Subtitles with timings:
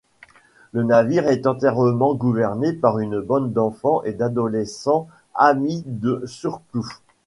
[0.71, 7.03] Le navire est entièrement gouverné par une bande d'enfants et d'adolescents, amis de Surplouf.